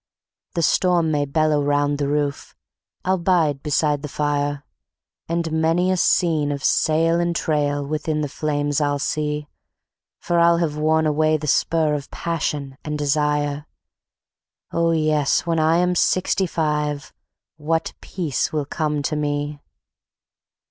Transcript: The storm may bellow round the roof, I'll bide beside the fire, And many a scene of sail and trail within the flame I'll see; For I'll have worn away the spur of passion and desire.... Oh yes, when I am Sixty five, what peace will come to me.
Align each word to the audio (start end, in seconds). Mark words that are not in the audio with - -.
The 0.55 0.63
storm 0.63 1.11
may 1.11 1.25
bellow 1.25 1.61
round 1.61 1.99
the 1.99 2.07
roof, 2.07 2.55
I'll 3.05 3.19
bide 3.19 3.61
beside 3.61 4.01
the 4.01 4.07
fire, 4.07 4.63
And 5.29 5.51
many 5.51 5.91
a 5.91 5.97
scene 5.97 6.51
of 6.51 6.63
sail 6.63 7.19
and 7.19 7.35
trail 7.35 7.85
within 7.85 8.21
the 8.21 8.27
flame 8.27 8.71
I'll 8.81 8.97
see; 8.97 9.47
For 10.17 10.39
I'll 10.39 10.57
have 10.57 10.75
worn 10.75 11.05
away 11.05 11.37
the 11.37 11.45
spur 11.45 11.93
of 11.93 12.09
passion 12.09 12.79
and 12.83 12.97
desire.... 12.97 13.67
Oh 14.71 14.89
yes, 14.89 15.41
when 15.45 15.59
I 15.59 15.77
am 15.77 15.93
Sixty 15.93 16.47
five, 16.47 17.13
what 17.57 17.93
peace 18.01 18.51
will 18.51 18.65
come 18.65 19.03
to 19.03 19.15
me. 19.15 19.61